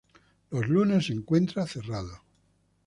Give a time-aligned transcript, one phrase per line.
[0.49, 2.23] Los lunes se encuentra cerrado.